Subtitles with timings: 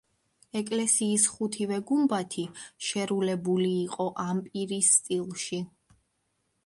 [0.59, 2.45] ეკლესიის ხუთივე გუმბათი
[2.87, 5.61] შერულებული იყო ამპირის სტილში.